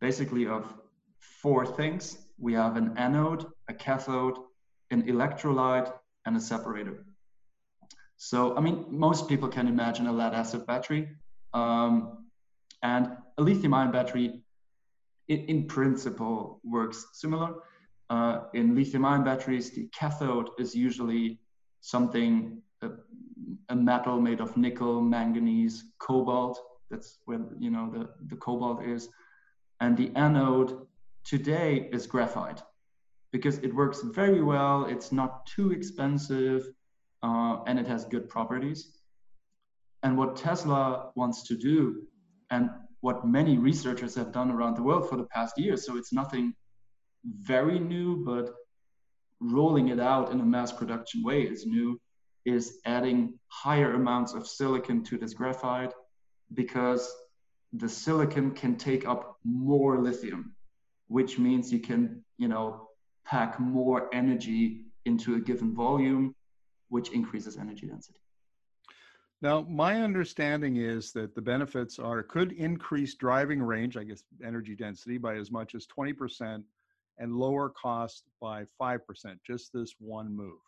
basically 0.00 0.46
of 0.46 0.64
four 1.18 1.66
things. 1.66 2.18
We 2.38 2.54
have 2.54 2.76
an 2.76 2.96
anode, 2.96 3.46
a 3.68 3.74
cathode, 3.74 4.38
an 4.90 5.02
electrolyte, 5.04 5.92
and 6.26 6.36
a 6.36 6.40
separator. 6.40 7.04
So, 8.16 8.56
I 8.56 8.60
mean, 8.60 8.86
most 8.88 9.28
people 9.28 9.48
can 9.48 9.66
imagine 9.66 10.06
a 10.06 10.12
lead 10.12 10.34
acid 10.34 10.66
battery. 10.66 11.08
Um, 11.54 12.26
and 12.82 13.16
a 13.38 13.42
lithium 13.42 13.74
ion 13.74 13.92
battery, 13.92 14.42
it, 15.28 15.48
in 15.48 15.66
principle, 15.66 16.60
works 16.64 17.06
similar. 17.12 17.54
Uh, 18.10 18.42
in 18.54 18.74
lithium 18.74 19.04
ion 19.04 19.24
batteries, 19.24 19.70
the 19.70 19.88
cathode 19.92 20.50
is 20.58 20.74
usually 20.74 21.40
something, 21.80 22.62
a, 22.82 22.90
a 23.68 23.76
metal 23.76 24.20
made 24.20 24.40
of 24.40 24.56
nickel, 24.56 25.00
manganese, 25.00 25.84
cobalt. 25.98 26.60
That's 26.90 27.18
where, 27.24 27.40
you 27.58 27.70
know, 27.70 27.90
the, 27.92 28.08
the 28.28 28.36
cobalt 28.36 28.84
is. 28.84 29.08
And 29.80 29.96
the 29.96 30.12
anode 30.14 30.86
today 31.24 31.88
is 31.92 32.06
graphite 32.06 32.62
because 33.32 33.58
it 33.58 33.74
works 33.74 34.02
very 34.02 34.42
well. 34.42 34.84
It's 34.84 35.10
not 35.10 35.46
too 35.46 35.72
expensive 35.72 36.68
uh, 37.22 37.62
and 37.66 37.78
it 37.78 37.86
has 37.86 38.04
good 38.04 38.28
properties. 38.28 38.98
And 40.02 40.18
what 40.18 40.36
Tesla 40.36 41.10
wants 41.14 41.44
to 41.44 41.56
do, 41.56 42.02
and 42.50 42.70
what 43.00 43.26
many 43.26 43.56
researchers 43.56 44.14
have 44.16 44.32
done 44.32 44.50
around 44.50 44.76
the 44.76 44.82
world 44.82 45.08
for 45.08 45.16
the 45.16 45.24
past 45.24 45.56
years, 45.58 45.86
so 45.86 45.96
it's 45.96 46.12
nothing 46.12 46.54
very 47.24 47.78
new, 47.78 48.24
but 48.24 48.50
rolling 49.40 49.88
it 49.88 50.00
out 50.00 50.32
in 50.32 50.40
a 50.40 50.44
mass 50.44 50.72
production 50.72 51.22
way 51.22 51.42
is 51.42 51.66
new, 51.66 52.00
is 52.44 52.78
adding 52.84 53.38
higher 53.48 53.94
amounts 53.94 54.34
of 54.34 54.46
silicon 54.46 55.02
to 55.04 55.18
this 55.18 55.34
graphite 55.34 55.92
because 56.54 57.10
the 57.72 57.88
silicon 57.88 58.50
can 58.50 58.76
take 58.76 59.06
up 59.06 59.38
more 59.44 59.98
lithium, 59.98 60.54
which 61.08 61.38
means 61.38 61.72
you 61.72 61.78
can, 61.78 62.22
you 62.38 62.48
know, 62.48 62.88
pack 63.24 63.58
more 63.58 64.12
energy 64.12 64.82
into 65.04 65.36
a 65.36 65.40
given 65.40 65.74
volume, 65.74 66.34
which 66.88 67.10
increases 67.10 67.56
energy 67.56 67.86
density. 67.86 68.18
Now, 69.40 69.62
my 69.62 70.02
understanding 70.02 70.76
is 70.76 71.12
that 71.12 71.34
the 71.34 71.42
benefits 71.42 71.98
are 71.98 72.22
could 72.22 72.52
increase 72.52 73.16
driving 73.16 73.60
range, 73.60 73.96
I 73.96 74.04
guess 74.04 74.22
energy 74.44 74.76
density 74.76 75.18
by 75.18 75.34
as 75.34 75.50
much 75.50 75.74
as 75.74 75.86
20% 75.86 76.62
and 77.18 77.36
lower 77.36 77.70
cost 77.70 78.24
by 78.40 78.66
5%, 78.80 79.00
just 79.44 79.72
this 79.72 79.94
one 79.98 80.34
move. 80.34 80.60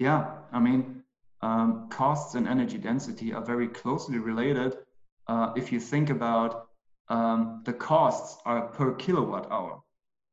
Yeah, 0.00 0.38
I 0.50 0.60
mean, 0.60 1.02
um, 1.42 1.90
costs 1.90 2.34
and 2.34 2.48
energy 2.48 2.78
density 2.78 3.34
are 3.34 3.44
very 3.44 3.68
closely 3.68 4.18
related 4.18 4.78
uh, 5.26 5.52
if 5.56 5.70
you 5.70 5.78
think 5.78 6.08
about 6.08 6.68
um, 7.10 7.62
the 7.66 7.74
costs 7.74 8.40
are 8.46 8.68
per 8.68 8.94
kilowatt 8.94 9.52
hour, 9.52 9.82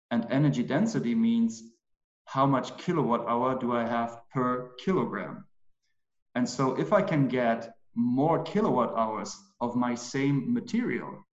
and 0.09 0.25
energy 0.29 0.63
density 0.63 1.13
means 1.13 1.63
how 2.23 2.45
much 2.45 2.77
kilowatt 2.77 3.27
hour 3.27 3.59
do 3.59 3.73
I 3.73 3.85
have 3.85 4.21
per 4.33 4.71
kilogram. 4.79 5.43
And 6.33 6.47
so 6.47 6.79
if 6.79 6.93
I 6.93 7.01
can 7.01 7.27
get 7.27 7.75
more 7.93 8.43
kilowatt 8.43 8.93
hours 8.95 9.37
of 9.59 9.75
my 9.75 9.95
same 9.95 10.53
material, 10.53 11.27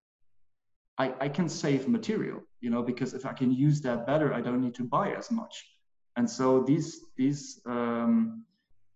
I, 0.99 1.15
I 1.21 1.29
can 1.29 1.49
save 1.49 1.87
material, 1.87 2.41
you 2.61 2.71
know, 2.71 2.83
because 2.83 3.15
if 3.15 3.27
I 3.27 3.33
can 3.33 3.53
use 3.53 3.81
that 3.83 4.09
better, 4.09 4.35
I 4.35 4.41
don't 4.41 4.61
need 4.61 4.75
to 4.75 4.85
buy 4.85 5.13
as 5.13 5.31
much. 5.31 5.65
And 6.17 6.29
so 6.29 6.63
these 6.63 7.07
these 7.17 7.61
um, 7.67 8.45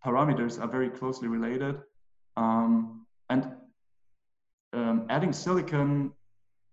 parameters 0.04 0.60
are 0.60 0.68
very 0.68 0.90
closely 0.90 1.28
related. 1.28 1.76
Um, 2.36 3.06
and 3.28 3.52
um, 4.72 5.06
adding 5.08 5.32
silicon 5.32 6.12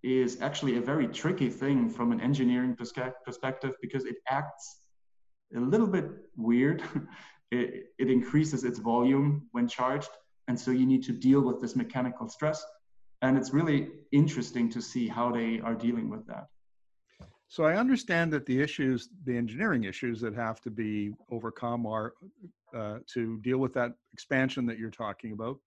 is 0.03 0.39
actually 0.41 0.77
a 0.77 0.81
very 0.81 1.07
tricky 1.07 1.49
thing 1.49 1.89
from 1.89 2.11
an 2.11 2.21
engineering 2.21 2.75
perspective 2.75 3.73
because 3.81 4.05
it 4.05 4.17
acts 4.29 4.81
a 5.55 5.59
little 5.59 5.87
bit 5.87 6.05
weird. 6.35 6.83
it, 7.51 7.87
it 7.97 8.09
increases 8.09 8.63
its 8.63 8.79
volume 8.79 9.47
when 9.51 9.67
charged. 9.67 10.09
And 10.47 10.59
so 10.59 10.69
you 10.71 10.85
need 10.85 11.03
to 11.03 11.11
deal 11.11 11.41
with 11.41 11.59
this 11.59 11.75
mechanical 11.75 12.29
stress. 12.29 12.63
And 13.21 13.37
it's 13.37 13.51
really 13.53 13.89
interesting 14.11 14.69
to 14.71 14.81
see 14.81 15.07
how 15.07 15.31
they 15.31 15.59
are 15.61 15.73
dealing 15.73 16.09
with 16.09 16.27
that. 16.27 16.47
So 17.47 17.63
I 17.63 17.77
understand 17.77 18.33
that 18.33 18.45
the 18.45 18.59
issues, 18.59 19.09
the 19.23 19.37
engineering 19.37 19.83
issues 19.83 20.19
that 20.21 20.33
have 20.35 20.61
to 20.61 20.69
be 20.69 21.13
overcome 21.31 21.85
are 21.85 22.13
uh, 22.75 22.97
to 23.13 23.37
deal 23.39 23.59
with 23.59 23.73
that 23.73 23.93
expansion 24.13 24.65
that 24.65 24.77
you're 24.77 24.89
talking 24.89 25.31
about 25.31 25.57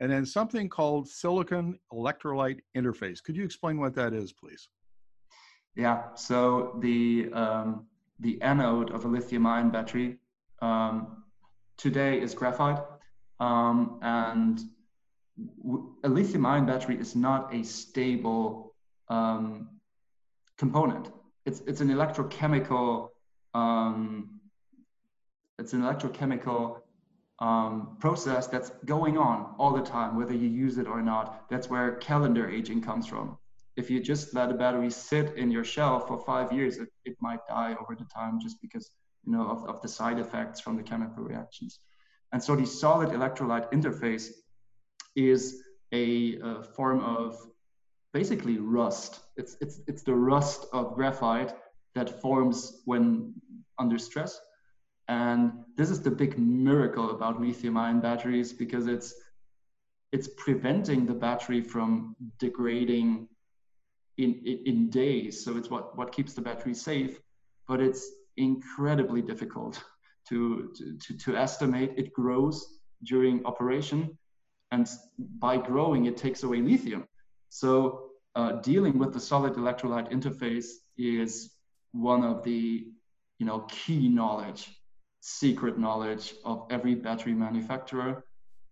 and 0.00 0.10
then 0.10 0.26
something 0.26 0.68
called 0.68 1.08
silicon 1.08 1.78
electrolyte 1.92 2.60
interface. 2.76 3.22
Could 3.22 3.36
you 3.36 3.44
explain 3.44 3.78
what 3.78 3.94
that 3.94 4.12
is, 4.12 4.32
please? 4.32 4.68
Yeah, 5.74 6.14
so 6.14 6.78
the, 6.80 7.30
um, 7.32 7.86
the 8.20 8.40
anode 8.42 8.90
of 8.92 9.04
a 9.04 9.08
lithium 9.08 9.46
ion 9.46 9.70
battery 9.70 10.18
um, 10.60 11.22
today 11.76 12.20
is 12.20 12.34
graphite. 12.34 12.82
Um, 13.40 13.98
and 14.02 14.60
a 16.04 16.08
lithium 16.08 16.46
ion 16.46 16.66
battery 16.66 16.98
is 16.98 17.14
not 17.14 17.54
a 17.54 17.62
stable 17.62 18.74
um, 19.08 19.68
component. 20.56 21.10
It's, 21.46 21.60
it's 21.60 21.80
an 21.80 21.88
electrochemical 21.88 23.10
um, 23.54 24.36
it's 25.58 25.72
an 25.72 25.80
electrochemical 25.80 26.80
um, 27.38 27.96
process 27.98 28.46
that's 28.46 28.70
going 28.84 29.16
on 29.16 29.54
all 29.58 29.72
the 29.74 29.82
time, 29.82 30.16
whether 30.16 30.34
you 30.34 30.48
use 30.48 30.78
it 30.78 30.86
or 30.86 31.02
not. 31.02 31.48
That's 31.48 31.70
where 31.70 31.96
calendar 31.96 32.48
aging 32.48 32.82
comes 32.82 33.06
from. 33.06 33.38
If 33.76 33.90
you 33.90 34.00
just 34.00 34.34
let 34.34 34.50
a 34.50 34.54
battery 34.54 34.90
sit 34.90 35.36
in 35.36 35.50
your 35.50 35.64
shelf 35.64 36.08
for 36.08 36.18
five 36.18 36.52
years, 36.52 36.78
it, 36.78 36.88
it 37.04 37.16
might 37.20 37.40
die 37.48 37.74
over 37.80 37.94
the 37.94 38.04
time 38.04 38.40
just 38.40 38.60
because 38.60 38.90
you 39.24 39.32
know 39.32 39.46
of, 39.48 39.64
of 39.66 39.82
the 39.82 39.88
side 39.88 40.18
effects 40.18 40.60
from 40.60 40.76
the 40.76 40.82
chemical 40.82 41.22
reactions. 41.24 41.80
And 42.32 42.42
so 42.42 42.56
the 42.56 42.66
solid 42.66 43.10
electrolyte 43.10 43.70
interface 43.72 44.30
is 45.14 45.62
a, 45.92 46.38
a 46.40 46.62
form 46.62 47.00
of 47.00 47.38
basically 48.12 48.58
rust. 48.58 49.20
It's, 49.36 49.56
it's, 49.60 49.80
it's 49.86 50.02
the 50.02 50.14
rust 50.14 50.66
of 50.72 50.94
graphite 50.94 51.54
that 51.94 52.20
forms 52.20 52.82
when 52.84 53.34
under 53.78 53.98
stress 53.98 54.40
and 55.08 55.52
this 55.76 55.90
is 55.90 56.02
the 56.02 56.10
big 56.10 56.38
miracle 56.38 57.10
about 57.10 57.40
lithium 57.40 57.76
ion 57.76 58.00
batteries 58.00 58.52
because 58.52 58.86
it's 58.86 59.14
it's 60.12 60.28
preventing 60.36 61.04
the 61.04 61.12
battery 61.12 61.60
from 61.60 62.16
degrading 62.38 63.28
in, 64.18 64.40
in, 64.46 64.62
in 64.64 64.90
days. 64.90 65.44
So 65.44 65.56
it's 65.56 65.68
what, 65.68 65.96
what 65.98 66.12
keeps 66.12 66.32
the 66.32 66.40
battery 66.40 66.74
safe, 66.74 67.20
but 67.68 67.80
it's 67.80 68.08
incredibly 68.36 69.20
difficult 69.20 69.82
to, 70.28 70.72
to, 71.02 71.16
to 71.18 71.36
estimate. 71.36 71.92
It 71.96 72.12
grows 72.12 72.78
during 73.04 73.44
operation 73.44 74.16
and 74.70 74.88
by 75.38 75.56
growing, 75.58 76.06
it 76.06 76.16
takes 76.16 76.44
away 76.44 76.60
lithium. 76.60 77.06
So 77.56 78.10
uh, 78.34 78.52
dealing 78.60 78.98
with 78.98 79.14
the 79.14 79.20
solid 79.20 79.54
electrolyte 79.54 80.12
interface 80.12 80.68
is 80.98 81.52
one 81.92 82.22
of 82.22 82.42
the 82.42 82.86
you 83.38 83.46
know 83.46 83.60
key 83.60 84.08
knowledge 84.08 84.68
secret 85.20 85.78
knowledge 85.78 86.34
of 86.44 86.66
every 86.70 86.94
battery 86.94 87.34
manufacturer. 87.34 88.24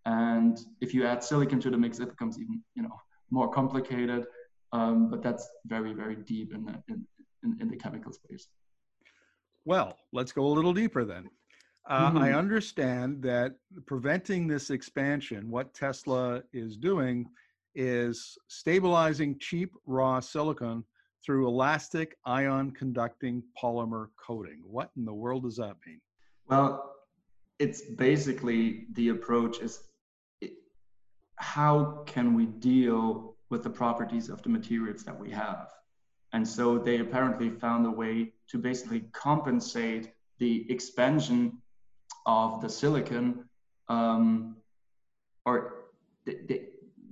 And 0.05 0.57
if 0.83 0.93
you 0.95 1.07
add 1.07 1.25
silicon 1.25 1.61
to 1.61 1.71
the 1.71 1.79
mix, 1.79 1.99
it 1.99 2.11
becomes 2.11 2.39
even 2.39 2.63
you 2.75 2.83
know 2.83 2.97
more 3.31 3.51
complicated. 3.51 4.27
Um, 4.73 5.09
but 5.11 5.23
that's 5.23 5.49
very 5.65 5.95
very 5.95 6.17
deep 6.17 6.55
in 6.55 6.67
the, 6.67 6.75
in, 6.89 7.07
in, 7.43 7.57
in, 7.63 7.71
the 7.71 7.77
chemical 7.77 8.13
space. 8.13 8.49
Well, 9.65 9.97
let's 10.13 10.33
go 10.33 10.45
a 10.45 10.53
little 10.59 10.75
deeper 10.75 11.05
then. 11.07 11.31
Uh, 11.87 12.09
mm-hmm. 12.09 12.19
I 12.19 12.35
understand 12.35 13.23
that 13.23 13.55
preventing 13.87 14.47
this 14.47 14.69
expansion, 14.69 15.51
what 15.51 15.73
Tesla 15.73 16.43
is 16.53 16.77
doing 16.77 17.31
is 17.75 18.39
stabilizing 18.49 19.39
cheap 19.39 19.73
raw 19.87 20.21
silicon 20.21 20.85
through 21.25 21.49
elastic 21.49 22.17
ion 22.27 22.71
conducting 22.71 23.43
polymer 23.61 24.09
coating. 24.17 24.63
What 24.65 24.91
in 24.97 25.05
the 25.05 25.15
world 25.15 25.45
does 25.45 25.57
that 25.57 25.77
mean? 25.87 26.01
Well, 26.49 26.97
it's 27.59 27.83
basically 27.83 28.87
the 28.93 29.09
approach 29.09 29.61
is 29.61 29.85
how 31.37 32.03
can 32.07 32.35
we 32.35 32.47
deal 32.47 33.37
with 33.51 33.63
the 33.63 33.71
properties 33.71 34.29
of 34.29 34.43
the 34.43 34.49
materials 34.49 35.05
that 35.05 35.19
we 35.19 35.31
have? 35.31 35.71
And 36.33 36.47
so 36.47 36.79
they 36.79 36.99
apparently 36.99 37.51
found 37.51 37.87
a 37.87 37.91
way 37.91 38.33
to 38.49 38.59
basically 38.59 39.05
compensate 39.13 40.13
the 40.39 40.71
expansion 40.71 41.59
of 42.27 42.61
the 42.61 42.69
silicon, 42.69 43.45
um, 43.89 44.57
or 45.47 45.85
the, 46.25 46.41
they, 46.49 46.67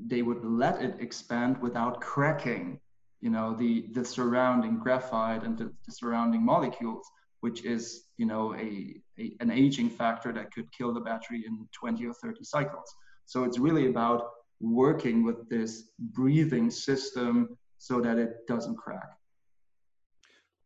they 0.06 0.22
would 0.22 0.44
let 0.44 0.82
it 0.82 0.96
expand 1.00 1.60
without 1.60 2.00
cracking, 2.00 2.80
you 3.20 3.30
know, 3.30 3.54
the, 3.54 3.86
the 3.92 4.04
surrounding 4.04 4.78
graphite 4.78 5.42
and 5.44 5.56
the, 5.58 5.72
the 5.86 5.92
surrounding 5.92 6.44
molecules 6.44 7.06
which 7.42 7.64
is 7.64 8.04
you 8.16 8.24
know 8.24 8.54
a, 8.54 8.94
a, 9.18 9.36
an 9.40 9.50
aging 9.50 9.90
factor 9.90 10.32
that 10.32 10.52
could 10.52 10.72
kill 10.72 10.94
the 10.94 11.00
battery 11.00 11.44
in 11.46 11.68
20 11.72 12.06
or 12.06 12.14
30 12.14 12.44
cycles. 12.44 12.94
So 13.26 13.44
it's 13.44 13.58
really 13.58 13.88
about 13.88 14.30
working 14.60 15.24
with 15.24 15.48
this 15.48 15.90
breathing 15.98 16.70
system 16.70 17.58
so 17.78 18.00
that 18.00 18.16
it 18.16 18.46
doesn't 18.46 18.76
crack. 18.76 19.10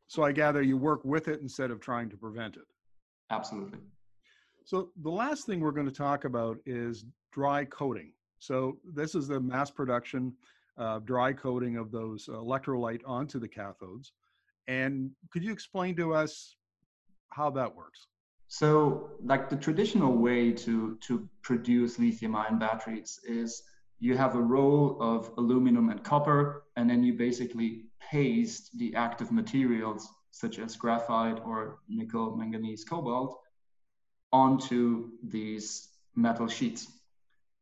So 0.06 0.22
I 0.22 0.32
gather 0.32 0.62
you 0.62 0.76
work 0.76 1.04
with 1.04 1.28
it 1.28 1.40
instead 1.40 1.70
of 1.70 1.80
trying 1.80 2.10
to 2.10 2.16
prevent 2.16 2.56
it. 2.56 2.66
Absolutely. 3.30 3.78
So 4.64 4.90
the 5.02 5.10
last 5.10 5.46
thing 5.46 5.60
we're 5.60 5.72
going 5.72 5.86
to 5.86 5.92
talk 5.92 6.24
about 6.24 6.58
is 6.66 7.06
dry 7.32 7.64
coating. 7.64 8.12
So 8.38 8.78
this 8.84 9.14
is 9.14 9.28
the 9.28 9.40
mass 9.40 9.70
production 9.70 10.32
uh, 10.78 10.98
dry 11.00 11.32
coating 11.32 11.76
of 11.76 11.90
those 11.90 12.26
electrolyte 12.26 13.02
onto 13.06 13.38
the 13.38 13.48
cathodes. 13.48 14.10
And 14.68 15.10
could 15.30 15.44
you 15.44 15.52
explain 15.52 15.96
to 15.96 16.14
us 16.14 16.56
how 17.30 17.50
that 17.50 17.74
works? 17.74 18.06
So, 18.48 19.10
like 19.22 19.48
the 19.48 19.56
traditional 19.56 20.16
way 20.16 20.52
to 20.52 20.96
to 21.06 21.28
produce 21.42 21.98
lithium-ion 21.98 22.58
batteries 22.58 23.18
is 23.26 23.62
you 23.98 24.16
have 24.16 24.36
a 24.36 24.40
roll 24.40 25.00
of 25.00 25.32
aluminum 25.36 25.88
and 25.90 26.02
copper, 26.04 26.64
and 26.76 26.88
then 26.88 27.02
you 27.02 27.14
basically 27.14 27.86
paste 27.98 28.70
the 28.78 28.94
active 28.94 29.32
materials 29.32 30.08
such 30.30 30.58
as 30.58 30.76
graphite 30.76 31.40
or 31.44 31.78
nickel, 31.88 32.36
manganese, 32.36 32.84
cobalt 32.84 33.40
onto 34.32 35.10
these 35.22 35.88
metal 36.14 36.46
sheets, 36.46 36.92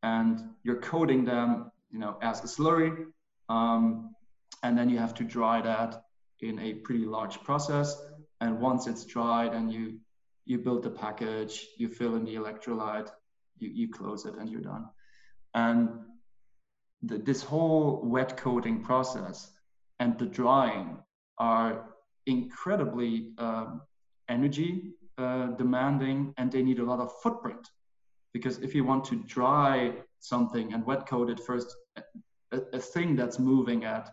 and 0.04 0.50
you're 0.64 0.82
coating 0.92 1.24
them, 1.24 1.72
you 1.90 1.98
know, 1.98 2.18
as 2.20 2.44
a 2.44 2.46
slurry, 2.46 3.06
um, 3.48 4.14
and 4.62 4.76
then 4.76 4.90
you 4.90 4.98
have 4.98 5.14
to 5.14 5.24
dry 5.24 5.62
that 5.62 6.04
in 6.40 6.58
a 6.58 6.74
pretty 6.74 7.06
large 7.06 7.42
process. 7.42 7.96
And 8.40 8.60
once 8.60 8.86
it's 8.86 9.04
dried 9.06 9.52
and 9.54 9.72
you 9.72 9.98
you 10.46 10.58
build 10.58 10.82
the 10.82 10.90
package 10.90 11.54
you 11.78 11.88
fill 11.88 12.16
in 12.16 12.24
the 12.26 12.34
electrolyte 12.34 13.08
you, 13.58 13.70
you 13.70 13.88
close 13.88 14.26
it 14.26 14.34
and 14.38 14.50
you're 14.50 14.60
done. 14.60 14.84
And 15.54 15.88
the, 17.02 17.16
this 17.16 17.42
whole 17.42 18.02
wet 18.04 18.36
coating 18.36 18.82
process 18.82 19.50
and 20.00 20.18
the 20.18 20.26
drying 20.26 20.98
are 21.38 21.94
incredibly 22.26 23.32
um, 23.38 23.80
energy 24.28 24.92
uh, 25.16 25.46
demanding 25.62 26.34
and 26.36 26.52
they 26.52 26.62
need 26.62 26.78
a 26.78 26.84
lot 26.84 27.00
of 27.00 27.10
footprint 27.22 27.64
because 28.34 28.58
if 28.58 28.74
you 28.74 28.84
want 28.84 29.04
to 29.04 29.16
dry 29.24 29.92
something 30.18 30.74
and 30.74 30.84
wet 30.84 31.06
coat 31.06 31.30
it 31.30 31.40
first 31.40 31.74
a, 32.52 32.58
a 32.74 32.78
thing 32.78 33.16
that's 33.16 33.38
moving 33.38 33.84
at 33.84 34.10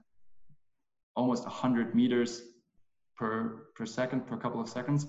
almost 1.16 1.44
100 1.44 1.94
meters 1.94 2.44
per, 3.18 3.68
per 3.76 3.86
second, 3.86 4.26
per 4.26 4.38
couple 4.38 4.62
of 4.62 4.70
seconds, 4.70 5.08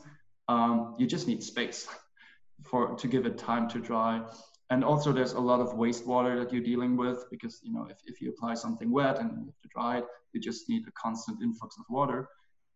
um, 0.48 0.96
you 0.98 1.06
just 1.06 1.28
need 1.28 1.42
space 1.42 1.86
for 2.64 2.96
to 2.96 3.06
give 3.06 3.26
it 3.26 3.38
time 3.38 3.68
to 3.68 3.78
dry. 3.78 4.22
and 4.70 4.84
also 4.84 5.12
there's 5.12 5.34
a 5.34 5.44
lot 5.50 5.60
of 5.60 5.68
wastewater 5.82 6.32
that 6.38 6.52
you're 6.52 6.68
dealing 6.72 6.96
with 6.96 7.18
because 7.30 7.54
you 7.66 7.72
know 7.74 7.84
if, 7.90 7.98
if 8.10 8.20
you 8.20 8.30
apply 8.34 8.54
something 8.54 8.90
wet 8.98 9.16
and 9.20 9.28
you 9.38 9.44
have 9.50 9.60
to 9.66 9.70
dry 9.76 9.92
it 10.00 10.06
you 10.32 10.40
just 10.40 10.68
need 10.70 10.82
a 10.86 10.94
constant 11.04 11.36
influx 11.46 11.70
of 11.82 11.84
water 11.96 12.20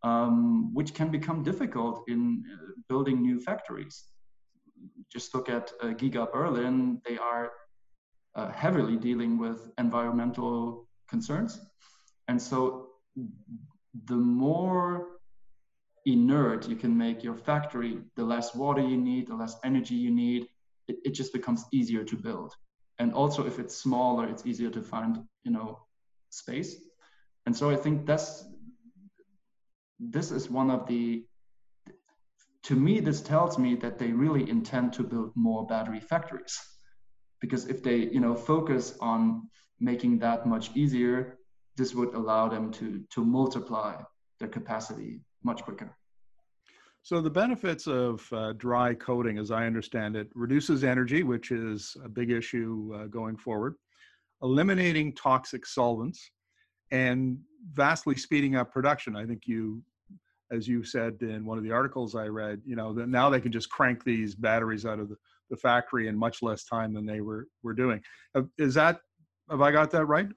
um, 0.02 0.75
which 0.78 0.90
can 0.99 1.09
become 1.19 1.38
difficult 1.50 1.97
in 2.14 2.21
uh, 2.52 2.57
building 2.90 3.23
new 3.28 3.38
factories 3.49 3.97
just 5.13 5.35
look 5.35 5.49
at 5.49 5.73
uh, 5.83 5.87
giga 5.89 6.31
berlin 6.33 7.01
they 7.07 7.19
are 7.19 7.53
uh, 8.35 8.51
heavily 8.51 8.97
dealing 8.97 9.39
with 9.39 9.71
environmental 9.79 10.87
concerns 11.09 11.61
and 12.29 12.41
so 12.41 12.89
the 14.05 14.17
more 14.17 15.07
inert 16.07 16.69
you 16.69 16.77
can 16.77 16.97
make 16.97 17.23
your 17.25 17.35
factory, 17.35 17.99
the 18.15 18.25
less 18.25 18.55
water 18.55 18.81
you 18.81 18.97
need, 18.97 19.27
the 19.27 19.35
less 19.35 19.57
energy 19.65 19.95
you 19.95 20.11
need, 20.11 20.47
it, 20.89 20.97
it 21.05 21.11
just 21.11 21.33
becomes 21.33 21.65
easier 21.73 22.05
to 22.05 22.17
build. 22.17 22.55
And 22.99 23.13
also 23.13 23.45
if 23.47 23.59
it's 23.59 23.77
smaller, 23.77 24.27
it's 24.27 24.47
easier 24.47 24.71
to 24.71 24.83
find, 24.83 25.25
you 25.45 25.51
know, 25.51 25.81
space. 26.31 26.77
And 27.45 27.55
so 27.55 27.71
I 27.71 27.77
think 27.77 28.07
that's 28.07 28.45
this 29.99 30.31
is 30.31 30.51
one 30.51 30.71
of 30.71 30.87
the 30.87 31.25
to 32.67 32.75
me 32.75 33.01
this 33.01 33.21
tells 33.21 33.59
me 33.59 33.75
that 33.77 33.99
they 33.99 34.11
really 34.13 34.49
intend 34.51 34.93
to 34.93 35.03
build 35.03 35.31
more 35.35 35.67
battery 35.67 36.01
factories 36.01 36.57
because 37.41 37.67
if 37.69 37.83
they 37.83 37.97
you 37.97 38.21
know 38.21 38.35
focus 38.35 38.95
on 39.01 39.49
making 39.81 40.19
that 40.19 40.47
much 40.47 40.71
easier 40.75 41.39
this 41.77 41.95
would 41.95 42.13
allow 42.15 42.49
them 42.49 42.73
to 42.73 43.05
to 43.11 43.25
multiply 43.25 43.95
their 44.39 44.49
capacity 44.49 45.21
much 45.43 45.63
quicker. 45.63 45.97
So 47.03 47.21
the 47.21 47.31
benefits 47.31 47.87
of 47.87 48.27
uh, 48.33 48.53
dry 48.55 48.95
coating, 48.95 49.39
as 49.39 49.53
I 49.53 49.67
understand 49.67 50.17
it, 50.17 50.29
reduces 50.35 50.83
energy, 50.83 51.23
which 51.23 51.53
is 51.53 51.97
a 52.05 52.09
big 52.09 52.31
issue 52.31 52.93
uh, 52.97 53.07
going 53.07 53.37
forward, 53.37 53.77
eliminating 54.43 55.15
toxic 55.15 55.65
solvents, 55.67 56.33
and 56.91 57.39
vastly 57.73 58.17
speeding 58.17 58.57
up 58.57 58.73
production. 58.73 59.15
I 59.15 59.25
think 59.25 59.43
you, 59.47 59.83
as 60.50 60.69
you 60.69 60.85
said 60.85 61.17
in 61.21 61.45
one 61.45 61.59
of 61.59 61.65
the 61.65 61.73
articles 61.73 62.15
I 62.15 62.26
read, 62.26 62.62
you 62.65 62.76
know 62.76 62.93
that 62.95 63.09
now 63.09 63.31
they 63.31 63.41
can 63.41 63.53
just 63.53 63.71
crank 63.71 64.05
these 64.05 64.35
batteries 64.35 64.87
out 64.87 64.99
of 64.99 65.09
the, 65.09 65.17
the 65.50 65.57
factory 65.57 66.09
in 66.09 66.17
much 66.17 66.43
less 66.43 66.65
time 66.65 66.93
than 66.93 67.07
they 67.07 67.21
were 67.21 67.49
were 67.62 67.75
doing. 67.75 68.03
Is 68.59 68.75
that 68.75 69.00
have 69.50 69.61
I 69.61 69.73
got 69.73 69.91
that 69.93 70.07
right? 70.07 70.29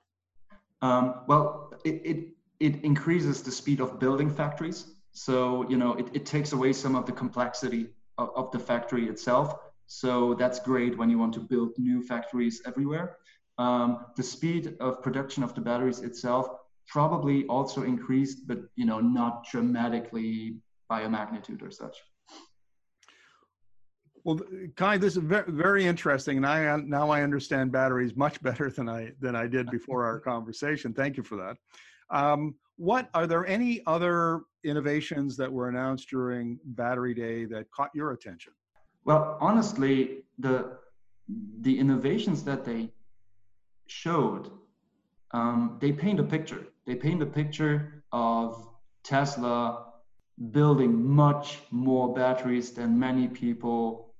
Um, 0.82 1.22
well, 1.28 1.74
it, 1.84 2.02
it 2.06 2.28
it 2.60 2.84
increases 2.84 3.42
the 3.44 3.52
speed 3.52 3.80
of 3.80 4.00
building 4.00 4.30
factories 4.30 4.88
so, 5.12 5.68
you 5.70 5.78
know, 5.78 5.94
it, 5.96 6.08
it 6.14 6.26
takes 6.26 6.54
away 6.54 6.74
some 6.74 6.96
of 6.96 7.06
the 7.06 7.12
complexity 7.12 7.90
of, 8.18 8.30
of 8.36 8.52
the 8.52 8.60
factory 8.60 9.08
itself. 9.08 9.54
So 9.88 10.36
that's 10.36 10.60
great 10.60 10.98
when 10.98 11.10
you 11.10 11.18
want 11.18 11.34
to 11.34 11.40
build 11.40 11.72
new 11.78 12.02
factories 12.02 12.62
everywhere. 12.66 13.18
Um, 13.58 14.06
the 14.16 14.24
speed 14.24 14.78
of 14.80 15.02
production 15.02 15.44
of 15.44 15.54
the 15.54 15.62
batteries 15.62 16.00
itself 16.00 16.50
probably 16.90 17.46
also 17.46 17.84
increased, 17.84 18.48
but 18.48 18.60
you 18.76 18.86
know, 18.86 19.00
not 19.00 19.46
dramatically 19.50 20.58
by 20.90 21.02
a 21.02 21.10
magnitude 21.10 21.62
or 21.62 21.72
such. 21.72 21.96
Well, 24.26 24.42
Kai, 24.76 24.98
this 24.98 25.16
is 25.16 25.24
very, 25.24 25.50
very 25.50 25.86
interesting, 25.86 26.38
and 26.38 26.46
I 26.46 26.76
now 26.78 27.10
I 27.10 27.22
understand 27.22 27.72
batteries 27.72 28.16
much 28.16 28.42
better 28.50 28.70
than 28.70 28.90
I 28.90 29.12
than 29.20 29.36
I 29.36 29.48
did 29.48 29.70
before 29.70 30.04
our 30.04 30.20
conversation. 30.20 30.94
Thank 30.94 31.16
you 31.16 31.24
for 31.24 31.38
that. 31.38 31.58
Um, 32.10 32.56
what 32.78 33.10
are 33.14 33.28
there 33.28 33.46
any 33.46 33.82
other 33.86 34.42
innovations 34.64 35.38
that 35.38 35.52
were 35.52 35.70
announced 35.70 36.10
during 36.10 36.60
Battery 36.64 37.14
Day 37.14 37.46
that 37.46 37.70
caught 37.72 37.92
your 37.94 38.12
attention? 38.12 38.54
Well, 39.06 39.38
honestly, 39.40 40.24
the 40.40 40.78
the 41.62 41.78
innovations 41.78 42.44
that 42.44 42.66
they 42.66 42.92
showed, 43.88 44.52
um, 45.32 45.78
they 45.80 45.92
paint 45.92 46.20
a 46.20 46.24
picture. 46.24 46.64
They 46.86 46.96
paint 46.96 47.22
a 47.22 47.26
picture 47.26 48.04
of 48.12 48.68
Tesla 49.04 49.86
building 50.52 51.08
much 51.08 51.60
more 51.72 52.14
batteries 52.14 52.72
than 52.72 52.98
many 52.98 53.28
people 53.28 54.14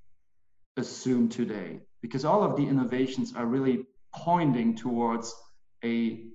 assume 0.78 1.30
today, 1.30 1.80
because 2.02 2.26
all 2.26 2.44
of 2.44 2.56
the 2.56 2.64
innovations 2.64 3.34
are 3.36 3.46
really 3.46 3.86
pointing 4.14 4.76
towards 4.76 5.34
a 5.84 6.26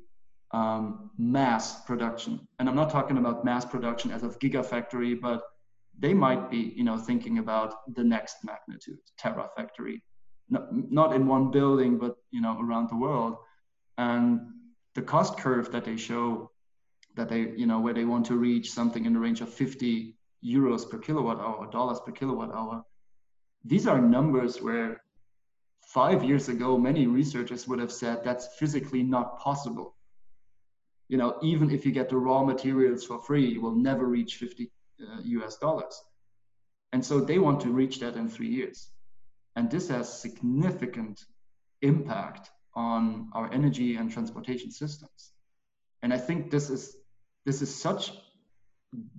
um, 0.53 1.11
mass 1.19 1.83
production. 1.85 2.47
And 2.59 2.69
I'm 2.69 2.77
not 2.77 2.91
talking 2.91 3.19
about 3.19 3.45
mass 3.45 3.65
production 3.65 4.11
as 4.11 4.23
of 4.23 4.39
gigafactory, 4.39 5.21
but 5.21 5.43
they 5.99 6.15
might 6.15 6.51
be, 6.51 6.73
you 6.77 6.85
know, 6.85 6.97
thinking 6.99 7.39
about 7.39 7.95
the 7.95 8.05
next 8.05 8.37
magnitude, 8.45 8.99
terafactory, 9.21 10.01
not, 10.49 10.69
not 10.73 11.15
in 11.15 11.27
one 11.27 11.51
building, 11.51 11.99
but 11.99 12.17
you 12.31 12.41
know, 12.41 12.59
around 12.61 12.89
the 12.89 12.97
world. 12.97 13.37
And 13.99 14.41
the 14.95 15.03
cost 15.03 15.39
curve 15.39 15.73
that 15.73 15.85
they 15.85 15.97
show, 15.97 16.51
that 17.17 17.29
they, 17.29 17.53
you 17.57 17.67
know, 17.67 17.81
where 17.81 17.95
they 17.95 18.05
want 18.05 18.27
to 18.27 18.37
reach 18.37 18.71
something 18.71 19.05
in 19.05 19.13
the 19.13 19.19
range 19.19 19.41
of 19.41 19.53
50 19.53 20.15
euros 20.45 20.89
per 20.89 20.99
kilowatt 20.99 21.39
hour, 21.39 21.55
or 21.55 21.67
dollars 21.71 22.01
per 22.05 22.13
kilowatt 22.13 22.53
hour. 22.53 22.85
These 23.65 23.87
are 23.87 24.01
numbers 24.01 24.61
where 24.61 25.01
five 25.81 26.25
years 26.25 26.49
ago, 26.49 26.77
many 26.77 27.07
researchers 27.07 27.67
would 27.67 27.79
have 27.79 27.93
said 27.93 28.25
that's 28.25 28.49
physically 28.59 29.03
not 29.03 29.39
possible 29.39 29.95
you 31.09 31.19
know, 31.19 31.39
even 31.43 31.71
if 31.71 31.85
you 31.85 31.93
get 31.93 32.09
the 32.09 32.17
raw 32.17 32.43
materials 32.43 33.05
for 33.05 33.21
free, 33.21 33.47
you 33.47 33.61
will 33.61 33.75
never 33.75 34.07
reach 34.07 34.37
50 34.37 34.71
uh, 35.01 35.21
US 35.23 35.57
dollars. 35.57 36.03
And 36.93 37.05
so 37.05 37.21
they 37.21 37.39
want 37.39 37.61
to 37.61 37.71
reach 37.71 38.01
that 38.01 38.17
in 38.17 38.29
three 38.29 38.49
years. 38.49 38.91
And 39.57 39.71
this 39.71 39.89
has 39.89 40.21
significant 40.21 41.25
impact 41.83 42.51
on 42.77 43.29
our 43.33 43.53
energy 43.53 43.97
and 43.97 44.11
transportation 44.11 44.71
systems. 44.71 45.33
And 46.03 46.13
I 46.13 46.19
think 46.19 46.51
this 46.51 46.71
is 46.71 46.97
this 47.45 47.63
is 47.63 47.75
such 47.75 48.13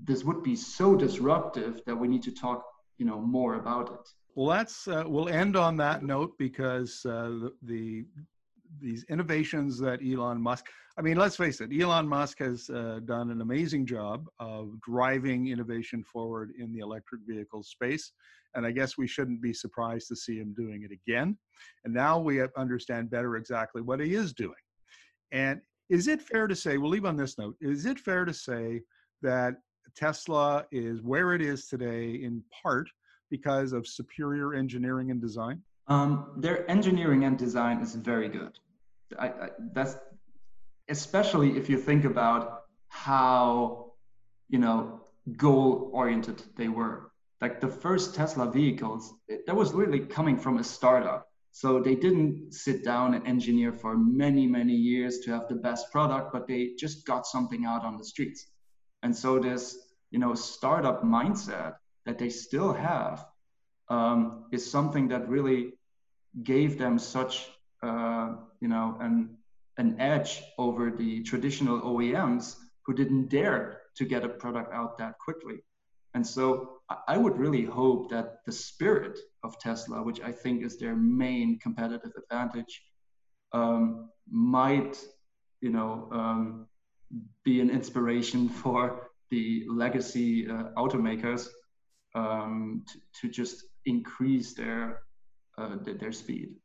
this 0.04 0.24
would 0.24 0.42
be 0.44 0.56
so 0.56 0.96
disruptive 0.96 1.82
that 1.86 1.96
we 1.96 2.08
need 2.08 2.24
to 2.24 2.32
talk 2.32 2.66
you 2.98 3.06
know 3.06 3.20
more 3.20 3.56
about 3.56 3.92
it. 3.92 4.10
Well, 4.36 4.48
that's 4.58 4.88
uh, 4.88 5.04
we'll 5.06 5.30
end 5.30 5.56
on 5.56 5.78
that 5.78 6.04
note 6.04 6.34
because 6.38 7.06
uh, 7.06 7.30
the, 7.40 7.54
the 7.64 8.06
these 8.82 9.06
innovations 9.10 9.80
that 9.80 10.00
Elon 10.06 10.42
Musk, 10.42 10.66
I 10.98 11.02
mean, 11.02 11.18
let's 11.18 11.36
face 11.36 11.62
it, 11.62 11.70
Elon 11.72 12.08
Musk 12.08 12.40
has 12.40 12.70
uh, 12.70 13.00
done 13.06 13.32
an 13.32 13.42
amazing 13.42 13.86
job 13.86 14.28
of 14.40 14.80
driving 14.82 15.48
innovation 15.48 16.04
forward 16.04 16.52
in 16.60 16.74
the 16.74 16.80
electric 16.80 17.22
vehicle 17.28 17.64
space. 17.64 18.12
And 18.56 18.66
I 18.66 18.72
guess 18.72 18.98
we 18.98 19.08
shouldn't 19.08 19.42
be 19.42 19.54
surprised 19.54 20.08
to 20.08 20.16
see 20.16 20.38
him 20.38 20.54
doing 20.56 20.84
it 20.84 20.92
again. 20.92 21.38
And 21.84 21.94
now 21.94 22.20
we 22.20 22.42
understand 22.58 23.10
better 23.10 23.36
exactly 23.36 23.82
what 23.82 24.00
he 24.00 24.16
is 24.16 24.34
doing. 24.34 24.54
And 25.32 25.62
is 25.90 26.08
it 26.08 26.22
fair 26.22 26.48
to 26.48 26.56
say, 26.56 26.78
we'll 26.78 26.90
leave 26.90 27.06
on 27.06 27.18
this 27.18 27.38
note, 27.38 27.56
is 27.62 27.86
it 27.86 28.00
fair 28.00 28.26
to 28.26 28.34
say 28.34 28.82
that 29.22 29.56
Tesla 29.96 30.66
is 30.72 31.02
where 31.02 31.34
it 31.34 31.42
is 31.42 31.68
today 31.68 32.12
in 32.16 32.44
part 32.64 32.90
because 33.30 33.74
of 33.74 33.88
superior 33.88 34.54
engineering 34.54 35.12
and 35.12 35.22
design? 35.22 35.62
Um, 35.88 36.32
their 36.38 36.70
engineering 36.70 37.26
and 37.26 37.38
design 37.38 37.82
is 37.82 37.96
very 37.96 38.30
good. 38.30 38.58
I, 39.20 39.28
I, 39.28 39.50
that's 39.74 39.98
especially 40.90 41.58
if 41.58 41.70
you 41.70 41.78
think 41.78 42.06
about 42.06 42.64
how 42.88 43.94
you 44.50 44.60
know 44.60 45.02
goal 45.38 45.90
oriented 45.94 46.42
they 46.56 46.68
were. 46.68 47.12
Like 47.42 47.60
the 47.62 47.68
first 47.68 48.16
Tesla 48.16 48.50
vehicles, 48.50 49.14
it, 49.28 49.46
that 49.46 49.56
was 49.56 49.74
really 49.74 50.00
coming 50.00 50.38
from 50.38 50.58
a 50.58 50.64
startup. 50.64 51.28
So 51.52 51.80
they 51.82 51.96
didn't 51.96 52.54
sit 52.54 52.84
down 52.84 53.14
and 53.14 53.26
engineer 53.28 53.72
for 53.72 53.98
many, 53.98 54.46
many 54.46 54.74
years 54.74 55.20
to 55.20 55.32
have 55.32 55.48
the 55.48 55.56
best 55.56 55.92
product, 55.92 56.34
but 56.34 56.48
they 56.48 56.74
just 56.78 57.06
got 57.06 57.26
something 57.26 57.66
out 57.66 57.84
on 57.84 57.98
the 57.98 58.04
streets. 58.04 58.48
And 59.04 59.16
so 59.16 59.40
this, 59.40 59.78
you 60.12 60.20
know, 60.20 60.34
startup 60.34 61.04
mindset 61.04 61.76
that 62.06 62.18
they 62.18 62.30
still 62.30 62.74
have 62.74 63.26
um, 63.90 64.46
is 64.52 64.70
something 64.70 65.08
that 65.10 65.28
really 65.30 65.74
gave 66.44 66.78
them 66.78 67.00
such 67.00 67.50
uh, 67.84 68.36
you 68.60 68.68
know 68.68 68.98
an 69.00 69.38
an 69.78 70.00
edge 70.00 70.42
over 70.58 70.92
the 70.92 71.22
traditional 71.24 71.82
OEMs 71.82 72.56
who 72.86 72.94
didn't 72.94 73.30
dare 73.30 73.82
to 73.96 74.06
get 74.06 74.24
a 74.24 74.30
product 74.30 74.74
out 74.74 74.98
that 74.98 75.18
quickly. 75.20 75.58
And 76.16 76.26
so 76.26 76.80
I 77.10 77.18
would 77.18 77.38
really 77.38 77.66
hope 77.66 78.10
that 78.10 78.38
the 78.46 78.52
spirit 78.52 79.20
of 79.44 79.60
Tesla, 79.60 80.02
which 80.02 80.22
I 80.22 80.32
think 80.32 80.64
is 80.64 80.80
their 80.80 80.96
main 80.96 81.60
competitive 81.60 82.14
advantage, 82.18 82.84
um, 83.52 84.10
might, 84.32 84.98
you 85.60 85.72
know, 85.72 86.08
um, 86.12 86.68
be 87.44 87.60
an 87.60 87.70
inspiration 87.70 88.48
for 88.62 89.10
the 89.30 89.66
legacy 89.70 90.48
uh, 90.50 90.70
automakers 90.78 91.48
um, 92.16 92.86
to, 92.88 93.00
to 93.22 93.30
just 93.30 93.66
increase 93.86 94.54
their 94.54 95.02
uh, 95.58 95.76
their 95.84 96.12
speed. 96.12 96.56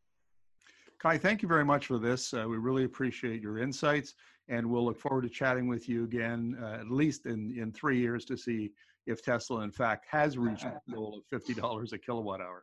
Kai, 1.01 1.17
thank 1.17 1.43
you 1.43 1.49
very 1.49 1.65
much 1.65 1.87
for 1.87 1.99
this. 1.99 2.35
Uh, 2.35 2.45
we 2.49 2.57
really 2.57 2.85
appreciate 2.85 3.41
your 3.41 3.59
insights, 3.59 4.15
and 4.49 4.69
we'll 4.69 4.85
look 4.85 4.99
forward 4.99 5.23
to 5.23 5.29
chatting 5.29 5.67
with 5.67 5.89
you 5.89 6.05
again, 6.05 6.57
uh, 6.63 6.79
at 6.81 6.91
least 6.91 7.27
in, 7.27 7.57
in 7.57 7.73
three 7.73 7.99
years, 7.99 8.25
to 8.27 8.37
see 8.37 8.73
if 9.11 9.23
Tesla, 9.23 9.63
in 9.63 9.73
fact, 9.73 10.07
has 10.11 10.39
reached 10.39 10.67
the 10.87 10.93
goal 10.95 11.23
of 11.33 11.43
$50 11.43 11.93
a 11.93 11.99
kilowatt 11.99 12.41
hour. 12.41 12.63